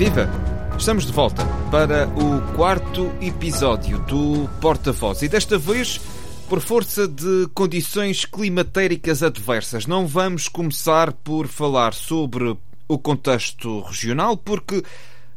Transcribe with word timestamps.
Viva! 0.00 0.30
Estamos 0.78 1.04
de 1.04 1.12
volta 1.12 1.44
para 1.70 2.08
o 2.08 2.56
quarto 2.56 3.12
episódio 3.20 3.98
do 4.06 4.48
Porta-Voz 4.58 5.20
e 5.20 5.28
desta 5.28 5.58
vez 5.58 6.00
por 6.48 6.58
força 6.58 7.06
de 7.06 7.46
condições 7.52 8.24
climatéricas 8.24 9.22
adversas. 9.22 9.86
Não 9.86 10.06
vamos 10.06 10.48
começar 10.48 11.12
por 11.12 11.46
falar 11.46 11.92
sobre 11.92 12.56
o 12.88 12.98
contexto 12.98 13.82
regional, 13.82 14.38
porque 14.38 14.82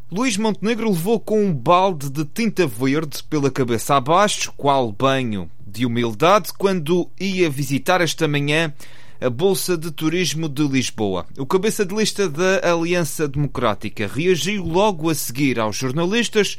Luís 0.10 0.38
Montenegro 0.38 0.92
levou 0.92 1.20
com 1.20 1.44
um 1.44 1.54
balde 1.54 2.10
de 2.10 2.24
tinta 2.24 2.66
verde 2.66 3.22
pela 3.22 3.52
cabeça 3.52 3.96
abaixo, 3.96 4.54
qual 4.56 4.94
banho 4.94 5.52
de 5.68 5.86
humildade, 5.86 6.54
quando 6.58 7.10
ia 7.20 7.50
visitar 7.50 8.00
esta 8.00 8.30
manhã 8.30 8.74
a 9.24 9.30
Bolsa 9.30 9.78
de 9.78 9.90
Turismo 9.90 10.50
de 10.50 10.68
Lisboa. 10.68 11.26
O 11.38 11.46
cabeça 11.46 11.86
de 11.86 11.96
lista 11.96 12.28
da 12.28 12.60
Aliança 12.70 13.26
Democrática 13.26 14.06
reagiu 14.06 14.66
logo 14.66 15.10
a 15.10 15.16
seguir 15.16 15.62
aos 15.62 15.78
jornalistas 15.78 16.58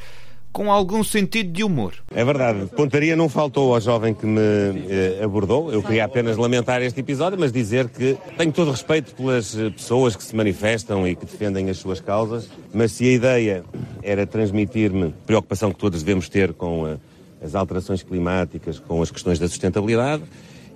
com 0.50 0.72
algum 0.72 1.04
sentido 1.04 1.52
de 1.52 1.62
humor. 1.62 1.92
É 2.14 2.24
verdade. 2.24 2.66
Pontaria 2.74 3.14
não 3.14 3.28
faltou 3.28 3.74
ao 3.74 3.80
jovem 3.80 4.14
que 4.14 4.24
me 4.24 4.40
eh, 4.40 5.20
abordou. 5.22 5.70
Eu 5.70 5.82
queria 5.82 6.06
apenas 6.06 6.38
lamentar 6.38 6.80
este 6.80 7.00
episódio, 7.00 7.38
mas 7.38 7.52
dizer 7.52 7.88
que 7.88 8.16
tenho 8.38 8.52
todo 8.52 8.70
respeito 8.70 9.14
pelas 9.14 9.58
eh, 9.58 9.68
pessoas 9.68 10.16
que 10.16 10.22
se 10.22 10.34
manifestam 10.34 11.06
e 11.06 11.14
que 11.16 11.26
defendem 11.26 11.68
as 11.68 11.76
suas 11.76 12.00
causas, 12.00 12.48
mas 12.72 12.92
se 12.92 13.04
a 13.04 13.12
ideia 13.12 13.64
era 14.02 14.26
transmitir-me 14.26 15.12
preocupação 15.26 15.70
que 15.70 15.78
todos 15.78 16.02
devemos 16.02 16.30
ter 16.30 16.54
com 16.54 16.86
eh, 16.86 16.96
as 17.44 17.54
alterações 17.54 18.02
climáticas, 18.02 18.78
com 18.78 19.02
as 19.02 19.10
questões 19.10 19.38
da 19.38 19.48
sustentabilidade, 19.48 20.22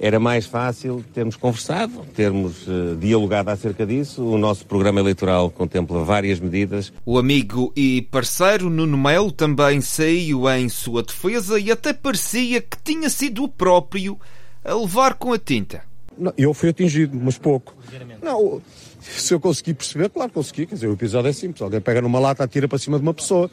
era 0.01 0.21
mais 0.21 0.47
fácil 0.47 1.05
termos 1.13 1.35
conversado, 1.35 2.05
termos 2.15 2.67
uh, 2.69 2.97
dialogado 2.97 3.51
acerca 3.51 3.85
disso. 3.85 4.25
O 4.25 4.39
nosso 4.39 4.65
programa 4.65 5.01
eleitoral 5.01 5.51
contempla 5.51 6.05
várias 6.05 6.39
medidas. 6.39 6.93
O 7.05 7.19
amigo 7.19 7.73
e 7.75 8.03
parceiro 8.03 8.71
Nuno 8.71 8.97
Melo 8.97 9.33
também 9.33 9.81
saiu 9.81 10.49
em 10.51 10.69
sua 10.69 11.03
defesa 11.03 11.59
e 11.59 11.71
até 11.71 11.93
parecia 11.93 12.61
que 12.61 12.77
tinha 12.83 13.11
sido 13.11 13.43
o 13.43 13.49
próprio 13.49 14.19
a 14.65 14.75
levar 14.75 15.15
com 15.15 15.33
a 15.33 15.39
tinta. 15.39 15.83
Não, 16.17 16.33
eu 16.37 16.55
fui 16.55 16.69
atingido, 16.69 17.17
mas 17.21 17.39
pouco. 17.39 17.75
Não, 18.23 18.61
se 19.01 19.35
eu 19.35 19.41
consegui 19.41 19.75
perceber, 19.75 20.11
claro 20.11 20.31
consegui. 20.31 20.67
Quer 20.67 20.75
dizer, 20.77 20.89
o 20.89 20.93
episódio 20.93 21.29
é 21.29 21.33
simples. 21.33 21.63
Alguém 21.63 21.81
pega 21.81 22.01
numa 22.01 22.19
lata, 22.19 22.45
atira 22.45 22.69
para 22.69 22.79
cima 22.79 22.99
de 22.99 23.03
uma 23.03 23.15
pessoa. 23.15 23.51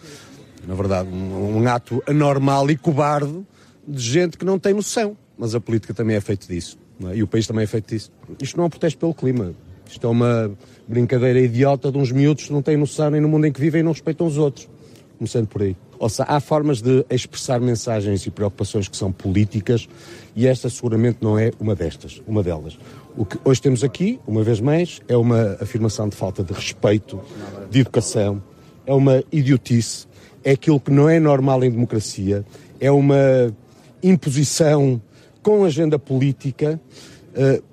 Na 0.68 0.74
verdade, 0.74 1.10
um, 1.10 1.58
um 1.58 1.68
ato 1.68 2.04
anormal 2.08 2.70
e 2.70 2.78
cobarde 2.78 3.44
de 3.88 4.02
gente 4.02 4.38
que 4.38 4.46
não 4.46 4.58
tem 4.58 4.74
noção 4.74 5.16
mas 5.38 5.56
a 5.56 5.60
política 5.60 5.94
também 5.94 6.16
é 6.16 6.22
feita 6.22 6.48
disso. 6.48 6.78
É? 7.10 7.18
E 7.18 7.24
o 7.24 7.28
país 7.28 7.46
também 7.48 7.64
é 7.64 7.68
feito 7.68 7.90
disso. 7.90 8.12
Isto 8.42 8.58
não 8.58 8.66
é 8.66 8.68
um 8.68 8.70
protesto 8.70 9.00
pelo 9.00 9.14
clima. 9.14 9.54
Isto 9.88 10.08
é 10.08 10.10
uma 10.10 10.52
brincadeira 10.88 11.40
idiota 11.40 11.92
de 11.92 11.98
uns 11.98 12.12
miúdos 12.12 12.46
que 12.46 12.54
não 12.54 12.62
têm 12.62 12.78
noção 12.78 13.10
nem 13.10 13.22
no 13.22 13.28
mundo 13.28 13.46
em 13.46 13.52
que 13.52 13.60
vivem 13.60 13.82
e 13.82 13.84
não 13.84 13.92
respeitam 13.92 14.26
os 14.26 14.38
outros. 14.38 14.68
Começando 15.18 15.48
por 15.48 15.62
aí. 15.62 15.76
Ou 15.98 16.10
seja, 16.10 16.26
há 16.28 16.40
formas 16.40 16.82
de 16.82 17.06
expressar 17.10 17.60
mensagens 17.62 18.26
e 18.26 18.32
preocupações 18.32 18.88
que 18.88 18.98
são 18.98 19.12
políticas 19.12 19.88
e 20.36 20.46
esta 20.46 20.70
seguramente 20.70 21.20
não 21.22 21.40
é 21.40 21.52
uma 21.60 21.74
destas, 21.74 22.22
uma 22.28 22.44
delas. 22.44 22.78
O 23.16 23.26
que 23.26 23.40
hoje 23.46 23.62
temos 23.62 23.84
aqui, 23.84 24.20
uma 24.28 24.44
vez 24.44 24.60
mais, 24.60 25.02
é 25.08 25.16
uma 25.16 25.58
afirmação 25.62 26.10
de 26.10 26.16
falta 26.16 26.44
de 26.44 26.52
respeito, 26.52 27.22
de 27.70 27.80
educação, 27.80 28.44
é 28.86 28.94
uma 28.94 29.24
idiotice, 29.32 30.06
é 30.44 30.52
aquilo 30.52 30.80
que 30.80 30.92
não 30.92 31.08
é 31.08 31.20
normal 31.20 31.64
em 31.64 31.72
democracia, 31.72 32.46
é 32.80 32.92
uma 32.92 33.56
imposição 34.04 35.02
com 35.46 35.64
agenda 35.64 36.00
política, 36.00 36.82
uh, 37.38 37.64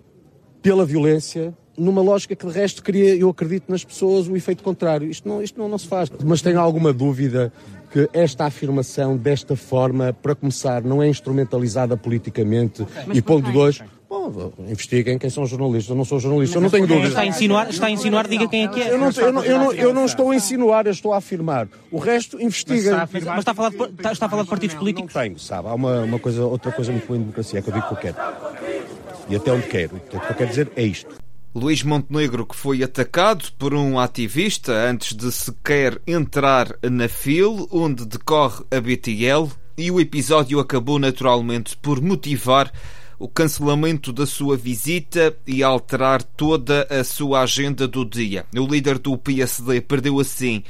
pela 0.60 0.84
violência, 0.84 1.54
numa 1.74 2.02
lógica 2.02 2.36
que 2.36 2.46
de 2.46 2.52
resto 2.52 2.82
cria, 2.82 3.16
eu 3.16 3.30
acredito 3.30 3.64
nas 3.70 3.82
pessoas, 3.82 4.28
o 4.28 4.36
efeito 4.36 4.62
contrário. 4.62 5.08
Isto 5.08 5.26
não, 5.26 5.42
isto 5.42 5.58
não, 5.58 5.70
não 5.70 5.78
se 5.78 5.88
faz. 5.88 6.12
Mas 6.22 6.42
tenho 6.42 6.60
alguma 6.60 6.92
dúvida 6.92 7.50
que 7.90 8.10
esta 8.12 8.44
afirmação, 8.44 9.16
desta 9.16 9.56
forma, 9.56 10.12
para 10.12 10.34
começar, 10.34 10.82
não 10.82 11.02
é 11.02 11.08
instrumentalizada 11.08 11.96
politicamente. 11.96 12.86
Mas 13.06 13.16
e 13.16 13.22
ponto 13.22 13.50
dois, 13.50 13.82
bom, 14.12 14.52
investiguem 14.68 15.18
quem 15.18 15.30
são 15.30 15.42
os 15.42 15.50
jornalistas. 15.50 15.88
Eu 15.88 15.96
não 15.96 16.04
sou 16.04 16.20
jornalista, 16.20 16.58
eu 16.58 16.62
não 16.62 16.70
tenho 16.70 16.86
dúvida. 16.86 17.08
Está 17.08 17.22
a 17.22 17.26
insinuar, 17.26 17.70
está 17.70 17.86
a 17.86 17.90
insinuar 17.90 18.28
diga 18.28 18.46
quem 18.48 18.64
é 18.64 18.68
que 18.68 18.80
é. 18.80 18.92
Eu 18.92 18.98
não, 18.98 19.10
eu 19.10 19.32
não, 19.32 19.44
eu 19.44 19.58
não, 19.58 19.72
eu 19.72 19.94
não 19.94 20.04
estou 20.04 20.30
a 20.30 20.36
insinuar, 20.36 20.86
eu 20.86 20.92
estou 20.92 21.12
a 21.12 21.16
afirmar. 21.16 21.68
O 21.90 21.98
resto, 21.98 22.40
investiguem. 22.40 22.92
Mas, 22.92 23.10
mas 23.10 23.38
está, 23.38 23.52
a 23.52 23.54
falar 23.54 23.70
de, 23.70 23.76
está, 23.76 24.12
está 24.12 24.26
a 24.26 24.28
falar 24.28 24.42
de 24.42 24.48
partidos 24.48 24.76
políticos? 24.76 25.14
Não 25.14 25.22
tenho, 25.22 25.38
sabe. 25.38 25.68
Há 25.68 25.74
uma, 25.74 26.00
uma 26.02 26.18
coisa, 26.18 26.44
outra 26.44 26.70
coisa 26.72 26.92
muito 26.92 27.06
boa 27.06 27.16
em 27.16 27.20
democracia, 27.20 27.58
é 27.58 27.62
que 27.62 27.70
eu 27.70 27.74
digo 27.74 27.86
o 27.86 27.88
que 27.88 27.94
eu 27.94 28.12
quero. 28.12 28.16
E 29.28 29.36
até 29.36 29.52
onde 29.52 29.66
quero. 29.66 29.96
O 29.96 30.00
que 30.00 30.16
eu 30.16 30.34
quero 30.34 30.50
dizer 30.50 30.72
é 30.76 30.82
isto. 30.82 31.22
Luís 31.54 31.82
Montenegro, 31.82 32.46
que 32.46 32.56
foi 32.56 32.82
atacado 32.82 33.44
por 33.58 33.74
um 33.74 33.98
ativista 33.98 34.72
antes 34.72 35.14
de 35.14 35.30
sequer 35.30 36.00
entrar 36.06 36.74
na 36.82 37.08
fila 37.08 37.66
onde 37.70 38.06
decorre 38.06 38.64
a 38.70 38.80
BTL, 38.80 39.50
e 39.76 39.90
o 39.90 40.00
episódio 40.00 40.60
acabou 40.60 40.98
naturalmente 40.98 41.76
por 41.76 42.00
motivar 42.00 42.70
o 43.22 43.28
cancelamento 43.28 44.12
da 44.12 44.26
sua 44.26 44.56
visita 44.56 45.32
e 45.46 45.62
alterar 45.62 46.24
toda 46.24 46.88
a 46.90 47.04
sua 47.04 47.42
agenda 47.42 47.86
do 47.86 48.04
dia. 48.04 48.44
O 48.52 48.66
líder 48.66 48.98
do 48.98 49.16
PSD 49.16 49.80
perdeu 49.80 50.18
assim 50.18 50.64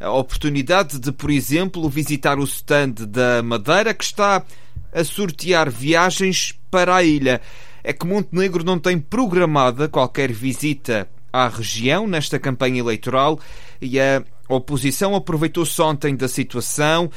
a 0.00 0.10
oportunidade 0.10 0.98
de, 0.98 1.12
por 1.12 1.30
exemplo, 1.30 1.86
visitar 1.86 2.38
o 2.38 2.44
stand 2.44 2.94
da 3.06 3.42
Madeira, 3.42 3.92
que 3.92 4.04
está 4.04 4.42
a 4.90 5.04
sortear 5.04 5.68
viagens 5.68 6.58
para 6.70 6.96
a 6.96 7.02
ilha 7.04 7.42
é 7.84 7.92
que 7.92 8.06
Montenegro 8.06 8.64
não 8.64 8.78
tem 8.78 8.98
programada 8.98 9.86
qualquer 9.86 10.32
visita 10.32 11.06
à 11.30 11.46
região 11.46 12.06
nesta 12.06 12.38
campanha 12.38 12.80
eleitoral 12.80 13.38
e 13.82 14.00
a 14.00 14.22
oposição 14.48 15.14
aproveitou-se 15.14 15.80
ontem 15.82 16.16
da 16.16 16.26
situação, 16.26 17.10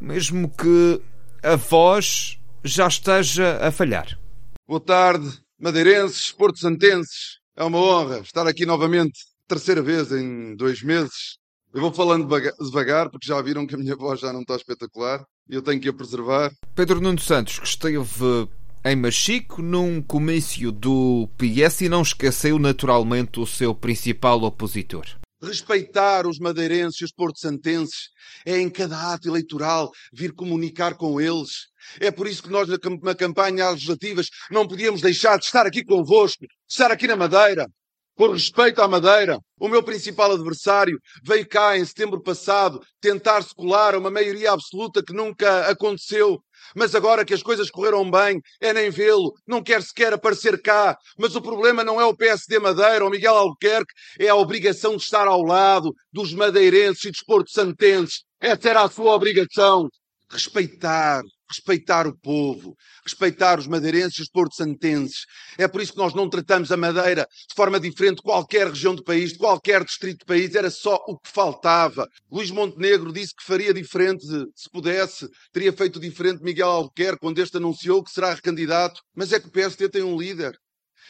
mesmo 0.00 0.48
que 0.48 1.00
a 1.40 1.54
voz 1.54 2.36
já 2.64 2.88
esteja 2.88 3.58
a 3.62 3.70
falhar. 3.70 4.18
Boa 4.66 4.80
tarde, 4.80 5.28
madeirenses, 5.60 6.32
porto 6.32 6.58
santenses. 6.58 7.38
É 7.54 7.62
uma 7.62 7.76
honra 7.76 8.20
estar 8.20 8.46
aqui 8.46 8.64
novamente, 8.64 9.12
terceira 9.46 9.82
vez 9.82 10.10
em 10.10 10.56
dois 10.56 10.82
meses. 10.82 11.36
Eu 11.74 11.82
vou 11.82 11.92
falando 11.92 12.26
devagar, 12.58 13.10
porque 13.10 13.26
já 13.26 13.42
viram 13.42 13.66
que 13.66 13.74
a 13.74 13.78
minha 13.78 13.94
voz 13.94 14.20
já 14.20 14.32
não 14.32 14.40
está 14.40 14.56
espetacular 14.56 15.22
e 15.50 15.54
eu 15.54 15.60
tenho 15.60 15.78
que 15.78 15.88
a 15.90 15.92
preservar. 15.92 16.50
Pedro 16.74 16.98
Nuno 16.98 17.20
Santos, 17.20 17.58
que 17.58 17.66
esteve 17.66 18.48
em 18.86 18.96
Machico, 18.96 19.60
num 19.60 20.00
comício 20.00 20.72
do 20.72 21.28
PS 21.36 21.82
e 21.82 21.88
não 21.90 22.00
esqueceu 22.00 22.58
naturalmente 22.58 23.40
o 23.40 23.46
seu 23.46 23.74
principal 23.74 24.42
opositor. 24.44 25.04
Respeitar 25.44 26.26
os 26.26 26.38
madeirenses 26.38 27.00
e 27.00 27.04
os 27.04 27.12
porto-santenses 27.12 28.08
é 28.46 28.58
em 28.58 28.70
cada 28.70 29.12
ato 29.12 29.28
eleitoral 29.28 29.90
vir 30.12 30.32
comunicar 30.32 30.94
com 30.94 31.20
eles. 31.20 31.68
É 32.00 32.10
por 32.10 32.26
isso 32.26 32.42
que 32.42 32.50
nós 32.50 32.68
na 32.68 33.14
campanha 33.14 33.66
às 33.66 33.74
legislativas 33.74 34.28
não 34.50 34.66
podíamos 34.66 35.00
deixar 35.00 35.38
de 35.38 35.44
estar 35.44 35.66
aqui 35.66 35.84
convosco, 35.84 36.46
de 36.46 36.48
estar 36.68 36.90
aqui 36.90 37.06
na 37.06 37.16
Madeira, 37.16 37.68
por 38.16 38.30
respeito 38.32 38.80
à 38.80 38.88
Madeira. 38.88 39.38
O 39.58 39.68
meu 39.68 39.82
principal 39.82 40.32
adversário 40.32 40.98
veio 41.22 41.48
cá 41.48 41.76
em 41.76 41.84
setembro 41.84 42.22
passado 42.22 42.80
tentar 43.00 43.42
se 43.42 43.54
colar 43.54 43.94
a 43.94 43.98
uma 43.98 44.10
maioria 44.10 44.52
absoluta 44.52 45.02
que 45.02 45.12
nunca 45.12 45.68
aconteceu 45.68 46.40
mas 46.74 46.94
agora 46.94 47.24
que 47.24 47.34
as 47.34 47.42
coisas 47.42 47.70
correram 47.70 48.08
bem, 48.10 48.40
é 48.60 48.72
nem 48.72 48.90
vê-lo, 48.90 49.32
não 49.46 49.62
quer 49.62 49.82
sequer 49.82 50.12
aparecer 50.12 50.60
cá. 50.62 50.96
Mas 51.18 51.34
o 51.34 51.42
problema 51.42 51.82
não 51.82 52.00
é 52.00 52.04
o 52.04 52.16
PSD 52.16 52.58
Madeira 52.58 53.04
ou 53.04 53.10
Miguel 53.10 53.36
Albuquerque, 53.36 53.92
é 54.18 54.28
a 54.28 54.36
obrigação 54.36 54.96
de 54.96 55.02
estar 55.02 55.26
ao 55.26 55.42
lado 55.42 55.92
dos 56.12 56.32
madeirenses 56.32 57.04
e 57.04 57.10
dos 57.10 57.22
porto-santenses. 57.22 58.24
Essa 58.40 58.70
era 58.70 58.82
a 58.82 58.90
sua 58.90 59.12
obrigação. 59.14 59.88
Respeitar, 60.30 61.22
respeitar 61.48 62.06
o 62.06 62.16
povo, 62.16 62.76
respeitar 63.04 63.58
os 63.58 63.66
madeirenses 63.66 64.18
e 64.18 64.22
os 64.22 64.28
porto-santenses. 64.28 65.24
É 65.58 65.68
por 65.68 65.80
isso 65.80 65.92
que 65.92 65.98
nós 65.98 66.14
não 66.14 66.28
tratamos 66.28 66.72
a 66.72 66.76
Madeira 66.76 67.26
de 67.48 67.54
forma 67.54 67.78
diferente 67.78 68.16
de 68.16 68.22
qualquer 68.22 68.68
região 68.68 68.94
do 68.94 69.04
país, 69.04 69.32
de 69.32 69.38
qualquer 69.38 69.84
distrito 69.84 70.20
do 70.20 70.26
país. 70.26 70.54
Era 70.54 70.70
só 70.70 70.96
o 71.06 71.18
que 71.18 71.30
faltava. 71.30 72.08
Luís 72.30 72.50
Montenegro 72.50 73.12
disse 73.12 73.34
que 73.34 73.44
faria 73.44 73.74
diferente, 73.74 74.24
se 74.54 74.70
pudesse, 74.70 75.28
teria 75.52 75.72
feito 75.72 76.00
diferente 76.00 76.42
Miguel 76.42 76.68
Albuquerque 76.68 77.20
quando 77.20 77.38
este 77.38 77.56
anunciou 77.56 78.02
que 78.02 78.10
será 78.10 78.34
recandidato. 78.34 79.00
Mas 79.14 79.32
é 79.32 79.40
que 79.40 79.48
o 79.48 79.52
PSD 79.52 79.88
tem 79.88 80.02
um 80.02 80.18
líder. 80.18 80.58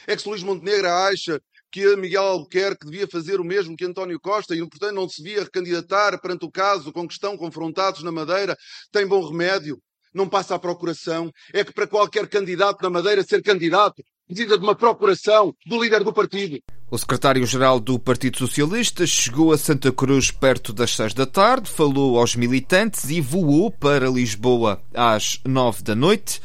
É 0.06 0.16
que 0.16 0.22
se 0.22 0.28
Luís 0.28 0.42
Montenegro 0.42 0.88
acha 0.88 1.40
que 1.74 1.96
Miguel 1.96 2.22
Albuquerque 2.22 2.86
devia 2.86 3.08
fazer 3.08 3.40
o 3.40 3.44
mesmo 3.44 3.76
que 3.76 3.84
António 3.84 4.20
Costa 4.20 4.54
e, 4.54 4.60
portanto, 4.60 4.94
não 4.94 5.08
se 5.08 5.20
devia 5.20 5.42
recandidatar 5.42 6.20
perante 6.20 6.44
o 6.44 6.50
caso 6.50 6.92
com 6.92 7.04
que 7.04 7.14
estão 7.14 7.36
confrontados 7.36 8.04
na 8.04 8.12
Madeira, 8.12 8.56
tem 8.92 9.04
bom 9.04 9.28
remédio 9.28 9.76
não 10.14 10.28
passa 10.28 10.54
a 10.54 10.58
procuração. 10.58 11.30
É 11.52 11.64
que 11.64 11.72
para 11.72 11.86
qualquer 11.86 12.28
candidato 12.28 12.82
na 12.82 12.88
Madeira 12.88 13.22
ser 13.22 13.42
candidato, 13.42 14.02
precisa 14.26 14.56
de 14.56 14.64
uma 14.64 14.74
procuração 14.74 15.54
do 15.66 15.82
líder 15.82 16.04
do 16.04 16.12
partido. 16.12 16.58
O 16.90 16.96
secretário-geral 16.96 17.80
do 17.80 17.98
Partido 17.98 18.38
Socialista 18.38 19.06
chegou 19.06 19.52
a 19.52 19.58
Santa 19.58 19.90
Cruz 19.90 20.30
perto 20.30 20.72
das 20.72 20.94
seis 20.94 21.12
da 21.12 21.26
tarde, 21.26 21.68
falou 21.68 22.18
aos 22.18 22.36
militantes 22.36 23.10
e 23.10 23.20
voou 23.20 23.70
para 23.70 24.08
Lisboa 24.08 24.80
às 24.94 25.40
nove 25.44 25.82
da 25.82 25.94
noite. 25.94 26.40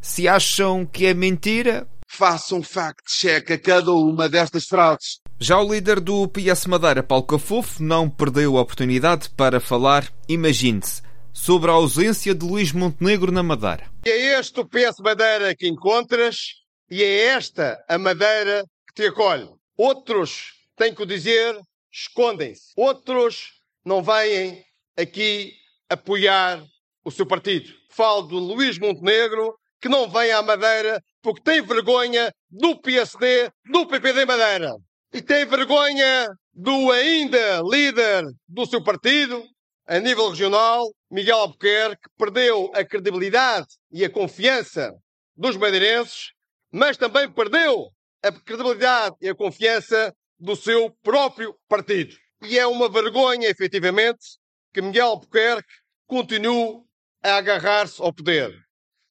Se 0.00 0.28
acham 0.28 0.86
que 0.86 1.06
é 1.06 1.14
mentira, 1.14 1.86
façam 2.08 2.62
fact-check 2.62 3.50
a 3.50 3.58
cada 3.58 3.92
uma 3.92 4.28
destas 4.28 4.66
frases. 4.66 5.20
Já 5.40 5.58
o 5.58 5.72
líder 5.72 5.98
do 5.98 6.28
PS 6.28 6.66
Madeira, 6.66 7.02
Paulo 7.02 7.24
Cafofo, 7.24 7.82
não 7.82 8.08
perdeu 8.08 8.56
a 8.56 8.60
oportunidade 8.60 9.30
para 9.30 9.58
falar, 9.58 10.06
imagine-se, 10.28 11.02
sobre 11.32 11.70
a 11.70 11.74
ausência 11.74 12.34
de 12.34 12.44
Luís 12.44 12.72
Montenegro 12.72 13.32
na 13.32 13.42
Madeira. 13.42 13.90
É 14.04 14.38
este 14.38 14.60
o 14.60 14.64
PS 14.64 14.98
Madeira 15.00 15.54
que 15.54 15.66
encontras 15.66 16.62
e 16.90 17.02
é 17.02 17.26
esta 17.26 17.82
a 17.88 17.98
Madeira 17.98 18.64
que 18.86 18.94
te 18.94 19.08
acolhe. 19.08 19.48
Outros, 19.76 20.52
tenho 20.76 20.94
que 20.94 21.06
dizer, 21.06 21.58
escondem-se. 21.90 22.72
Outros 22.76 23.52
não 23.84 24.02
vêm 24.02 24.62
aqui 24.96 25.52
apoiar 25.88 26.62
o 27.04 27.10
seu 27.10 27.26
partido. 27.26 27.72
Falo 27.90 28.22
do 28.22 28.38
Luís 28.38 28.78
Montenegro, 28.78 29.54
que 29.80 29.88
não 29.88 30.08
vem 30.08 30.30
à 30.32 30.42
Madeira 30.42 31.02
porque 31.22 31.42
tem 31.42 31.62
vergonha 31.62 32.32
do 32.50 32.76
PSD, 32.80 33.50
do 33.70 33.86
PPD 33.86 34.24
Madeira. 34.24 34.74
E 35.12 35.20
tem 35.20 35.44
vergonha 35.44 36.28
do 36.52 36.90
ainda 36.90 37.62
líder 37.62 38.24
do 38.48 38.66
seu 38.66 38.82
partido, 38.82 39.42
a 39.86 39.98
nível 39.98 40.30
regional, 40.30 40.90
Miguel 41.10 41.38
Albuquerque, 41.38 42.02
que 42.02 42.10
perdeu 42.16 42.70
a 42.74 42.84
credibilidade 42.84 43.68
e 43.90 44.04
a 44.04 44.10
confiança 44.10 44.94
dos 45.36 45.56
madeirenses, 45.56 46.32
mas 46.70 46.96
também 46.96 47.30
perdeu 47.30 47.90
a 48.22 48.30
credibilidade 48.32 49.16
e 49.20 49.28
a 49.28 49.34
confiança 49.34 50.14
do 50.38 50.54
seu 50.54 50.90
próprio 51.02 51.54
partido. 51.68 52.16
E 52.42 52.58
é 52.58 52.66
uma 52.66 52.88
vergonha, 52.88 53.48
efetivamente, 53.48 54.38
que 54.72 54.80
Miguel 54.80 55.08
Albuquerque 55.08 55.72
continue 56.06 56.82
a 57.22 57.36
agarrar-se 57.36 58.00
ao 58.00 58.12
poder. 58.12 58.52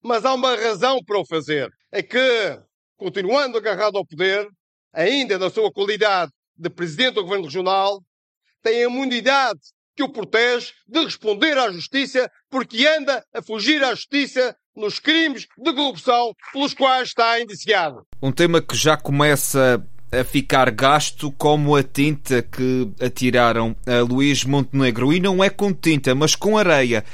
Mas 0.03 0.25
há 0.25 0.33
uma 0.33 0.55
razão 0.55 0.99
para 1.05 1.19
o 1.19 1.25
fazer. 1.25 1.69
É 1.91 2.01
que, 2.01 2.17
continuando 2.97 3.57
agarrado 3.57 3.97
ao 3.97 4.05
poder, 4.05 4.47
ainda 4.91 5.37
na 5.37 5.49
sua 5.49 5.71
qualidade 5.71 6.31
de 6.55 6.69
Presidente 6.69 7.15
do 7.15 7.23
Governo 7.23 7.45
Regional, 7.45 8.01
tem 8.61 8.83
a 8.83 8.87
imunidade 8.87 9.59
que 10.01 10.03
o 10.03 10.09
protege 10.09 10.73
de 10.87 11.03
responder 11.03 11.57
à 11.57 11.71
Justiça 11.71 12.29
porque 12.49 12.87
anda 12.87 13.23
a 13.33 13.41
fugir 13.41 13.83
à 13.83 13.93
Justiça 13.93 14.55
nos 14.75 14.99
crimes 14.99 15.47
de 15.57 15.73
corrupção 15.73 16.33
pelos 16.51 16.73
quais 16.73 17.09
está 17.09 17.39
indiciado. 17.39 18.05
Um 18.21 18.31
tema 18.31 18.61
que 18.61 18.75
já 18.75 18.97
começa 18.97 19.85
a 20.11 20.23
ficar 20.23 20.71
gasto 20.71 21.31
como 21.33 21.75
a 21.75 21.83
tinta 21.83 22.41
que 22.41 22.89
atiraram 22.99 23.75
a 23.85 24.01
Luís 24.01 24.43
Montenegro. 24.43 25.13
E 25.13 25.19
não 25.19 25.43
é 25.43 25.49
com 25.49 25.71
tinta, 25.71 26.15
mas 26.15 26.35
com 26.35 26.57
areia 26.57 27.05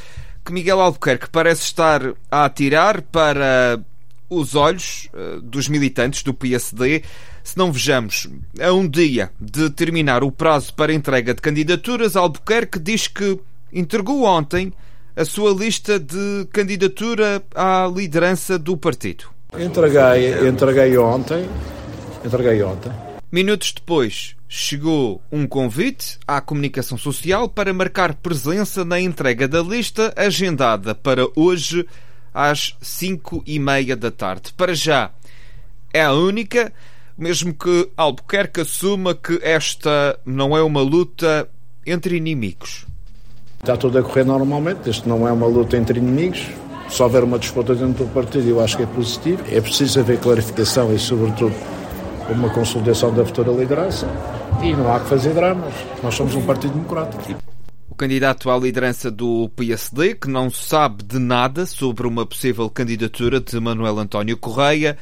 que 0.45 0.54
Miguel 0.54 0.80
Albuquerque 0.80 1.30
parece 1.30 1.63
estar 1.63 2.01
a 2.31 2.45
atirar 2.45 3.01
para 3.01 3.80
os 4.29 4.56
olhos 4.56 5.09
uh, 5.13 5.41
dos 5.41 5.68
militantes 5.68 6.24
do 6.24 6.33
PSD. 6.33 7.03
Se 7.44 7.57
não 7.57 7.71
vejamos, 7.71 8.27
a 8.59 8.74
um 8.74 8.88
dia 8.88 9.31
de 9.39 9.69
terminar 9.69 10.24
o 10.24 10.31
prazo 10.31 10.74
para 10.74 10.94
entrega 10.94 11.33
de 11.33 11.41
candidaturas, 11.41 12.15
Albuquerque 12.15 12.79
diz 12.79 13.07
que 13.07 13.39
entregou 13.71 14.24
ontem 14.24 14.74
a 15.15 15.25
sua 15.25 15.51
lista 15.51 16.00
de 16.00 16.47
candidatura 16.51 17.41
à 17.56 17.91
liderança 17.94 18.59
do 18.59 18.77
partido. 18.77 19.25
Entreguei, 19.57 20.47
entreguei 20.47 20.97
ontem. 20.97 21.50
Entreguei 22.24 22.62
ontem. 22.62 22.91
Minutos 23.31 23.74
depois, 23.74 24.35
chegou 24.47 25.21
um 25.31 25.47
convite 25.47 26.19
à 26.27 26.39
comunicação 26.39 26.97
social 26.97 27.50
para 27.50 27.74
marcar 27.74 28.13
presença 28.15 28.85
na 28.85 29.00
entrega 29.00 29.47
da 29.47 29.62
lista 29.62 30.13
agendada 30.15 30.95
para 30.95 31.27
hoje 31.35 31.85
às 32.38 32.75
cinco 32.80 33.42
e 33.48 33.57
meia 33.57 33.95
da 33.95 34.12
tarde. 34.12 34.54
Para 34.54 34.75
já 34.75 35.10
é 35.92 36.04
a 36.04 36.13
única, 36.13 36.72
mesmo 37.18 37.51
que 37.51 37.89
Albuquerque 37.98 38.62
assuma 38.62 39.16
que 39.16 39.39
esta 39.42 40.19
não 40.24 40.56
é 40.56 40.62
uma 40.62 40.81
luta 40.81 41.50
entre 41.84 42.16
inimigos. 42.16 42.86
Está 43.60 43.75
tudo 43.75 43.98
a 43.98 44.04
correr 44.04 44.24
normalmente, 44.24 44.88
isto 44.88 45.10
não 45.10 45.28
é 45.28 45.31
uma 45.31 45.48
luta 45.48 45.75
entre 45.78 45.98
inimigos. 45.98 46.45
Se 46.88 47.01
houver 47.01 47.24
uma 47.24 47.39
disputa 47.39 47.74
dentro 47.74 48.06
do 48.06 48.13
partido, 48.13 48.48
eu 48.48 48.62
acho 48.62 48.78
que 48.78 48.84
é 48.84 48.86
positivo. 48.86 49.44
É 49.51 49.60
preciso 49.60 50.00
haver 50.00 50.19
clarificação 50.19 50.94
e, 50.94 51.00
sobretudo, 51.00 51.56
uma 52.30 52.50
consolidação 52.51 53.12
da 53.13 53.25
futura 53.25 53.51
liderança. 53.51 54.07
E 54.62 54.74
não 54.74 54.94
há 54.94 55.00
que 55.00 55.10
fazer 55.10 55.34
dramas. 55.34 55.74
Nós 56.04 56.13
somos 56.13 56.36
um 56.36 56.45
partido 56.45 56.74
democrático 56.74 57.56
candidato 57.97 58.49
à 58.51 58.57
liderança 58.57 59.09
do 59.09 59.49
PSD, 59.55 60.13
que 60.13 60.29
não 60.29 60.49
sabe 60.51 61.03
de 61.03 61.17
nada 61.17 61.65
sobre 61.65 62.05
uma 62.07 62.25
possível 62.25 62.69
candidatura 62.69 63.41
de 63.41 63.59
Manuel 63.59 63.97
António 63.97 64.38
Correia, 64.38 64.97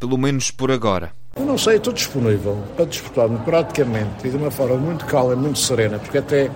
pelo 0.00 0.18
menos 0.18 0.50
por 0.50 0.72
agora. 0.72 1.12
Eu 1.36 1.46
não 1.46 1.56
sei, 1.56 1.76
estou 1.76 1.92
disponível 1.92 2.58
para 2.76 2.84
disputar 2.84 3.28
praticamente 3.44 4.26
e 4.26 4.30
de 4.30 4.36
uma 4.36 4.50
forma 4.50 4.76
muito 4.76 5.06
calma 5.06 5.32
e 5.32 5.36
muito 5.36 5.58
serena, 5.60 5.98
porque 5.98 6.18
até 6.18 6.50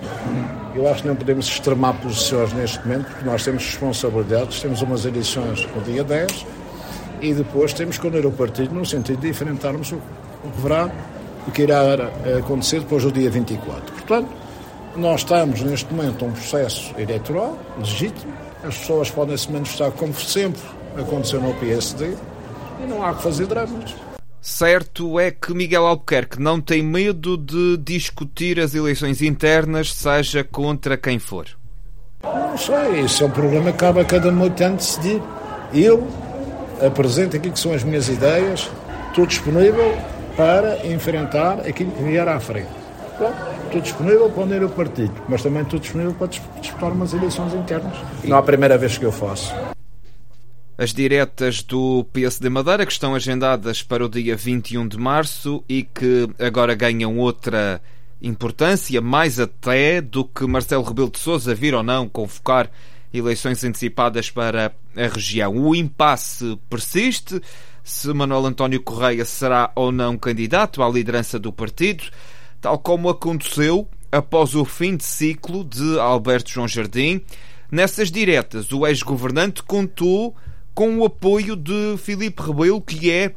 eu 0.75 0.87
acho 0.87 1.01
que 1.01 1.07
não 1.07 1.15
podemos 1.15 1.47
extremar 1.47 1.99
posições 1.99 2.53
neste 2.53 2.85
momento, 2.85 3.05
porque 3.05 3.25
nós 3.25 3.43
temos 3.43 3.63
responsabilidades, 3.63 4.61
temos 4.61 4.81
umas 4.81 5.05
eleições 5.05 5.67
no 5.73 5.81
dia 5.81 6.03
10 6.03 6.45
e 7.21 7.33
depois 7.33 7.73
temos 7.73 7.97
que 7.97 8.05
unir 8.05 8.25
o 8.25 8.31
partido 8.31 8.75
no 8.75 8.85
sentido 8.85 9.21
de 9.21 9.29
enfrentarmos 9.29 9.91
o 9.93 9.97
que 9.97 10.61
verá, 10.61 10.91
o 11.47 11.51
que 11.51 11.63
irá 11.63 12.11
acontecer 12.37 12.81
depois 12.81 13.03
do 13.03 13.11
dia 13.11 13.31
24. 13.31 13.93
Portanto, 13.93 14.46
nós 14.95 15.21
estamos 15.21 15.61
neste 15.61 15.93
momento 15.93 16.25
num 16.25 16.31
processo 16.31 16.93
eleitoral 16.97 17.57
legítimo, 17.77 18.33
as 18.63 18.77
pessoas 18.77 19.11
podem 19.11 19.37
se 19.37 19.51
manifestar 19.51 19.91
como 19.91 20.13
sempre 20.13 20.61
aconteceu 20.97 21.41
no 21.41 21.53
PSD 21.55 22.15
e 22.83 22.87
não 22.87 23.05
há 23.05 23.13
que 23.13 23.23
fazer 23.23 23.45
dramas. 23.47 23.95
Certo 24.41 25.19
é 25.19 25.29
que 25.29 25.53
Miguel 25.53 25.85
Albuquerque 25.85 26.39
não 26.39 26.61
tem 26.61 26.81
medo 26.81 27.37
de 27.37 27.77
discutir 27.77 28.59
as 28.59 28.73
eleições 28.73 29.21
internas, 29.21 29.93
seja 29.93 30.43
contra 30.43 30.95
quem 30.95 31.19
for. 31.19 31.47
Não 32.23 32.57
sei, 32.57 33.01
isso 33.01 33.23
é 33.23 33.27
um 33.27 33.31
problema 33.31 33.71
que 33.71 33.77
cabe 33.77 33.99
a 33.99 34.05
cada 34.05 34.31
militante 34.31 34.77
decidir. 34.77 35.21
Eu 35.73 36.07
apresento 36.85 37.35
aqui 37.35 37.51
que 37.51 37.59
são 37.59 37.73
as 37.73 37.83
minhas 37.83 38.07
ideias, 38.07 38.69
estou 39.09 39.25
disponível 39.25 39.97
para 40.35 40.85
enfrentar 40.87 41.59
aquilo 41.59 41.91
que 41.91 42.03
vier 42.03 42.27
à 42.27 42.39
frente. 42.39 42.69
Estou 43.77 43.81
disponível 43.81 44.29
para 44.29 44.43
unir 44.43 44.63
o 44.63 44.69
partido, 44.69 45.13
mas 45.27 45.43
também 45.43 45.61
estou 45.61 45.79
disponível 45.79 46.13
para 46.13 46.27
disputar 46.27 46.91
umas 46.91 47.13
eleições 47.13 47.53
internas. 47.53 47.95
Não 48.23 48.37
é 48.37 48.39
a 48.39 48.43
primeira 48.43 48.77
vez 48.77 48.97
que 48.97 49.05
eu 49.05 49.11
faço. 49.11 49.53
As 50.77 50.93
diretas 50.93 51.63
do 51.63 52.05
PSD 52.13 52.49
Madeira, 52.49 52.85
que 52.85 52.91
estão 52.91 53.15
agendadas 53.15 53.81
para 53.81 54.05
o 54.05 54.09
dia 54.09 54.35
21 54.35 54.87
de 54.87 54.97
março 54.97 55.63
e 55.67 55.83
que 55.83 56.29
agora 56.39 56.75
ganham 56.75 57.17
outra 57.17 57.81
importância, 58.21 59.01
mais 59.01 59.39
até 59.39 60.01
do 60.01 60.23
que 60.23 60.45
Marcelo 60.45 60.83
Rebelo 60.83 61.09
de 61.09 61.19
Sousa 61.19 61.55
vir 61.55 61.73
ou 61.73 61.83
não 61.83 62.07
convocar 62.07 62.69
eleições 63.13 63.63
antecipadas 63.63 64.29
para 64.29 64.71
a 64.95 65.07
região. 65.07 65.55
O 65.55 65.75
impasse 65.75 66.57
persiste. 66.69 67.41
Se 67.83 68.13
Manuel 68.13 68.47
António 68.47 68.81
Correia 68.81 69.23
será 69.23 69.71
ou 69.73 69.93
não 69.93 70.17
candidato 70.17 70.83
à 70.83 70.89
liderança 70.89 71.39
do 71.39 71.53
partido 71.53 72.03
tal 72.61 72.77
como 72.77 73.09
aconteceu 73.09 73.87
após 74.11 74.55
o 74.55 74.65
fim 74.65 74.95
de 74.95 75.03
ciclo 75.03 75.63
de 75.63 75.99
Alberto 75.99 76.51
João 76.51 76.67
Jardim. 76.67 77.21
Nessas 77.71 78.09
diretas, 78.09 78.71
o 78.71 78.87
ex-governante 78.87 79.61
contou 79.61 80.35
com 80.73 80.99
o 80.99 81.05
apoio 81.05 81.55
de 81.55 81.97
Filipe 81.97 82.41
Rebelo, 82.41 82.81
que 82.81 83.11
é 83.11 83.33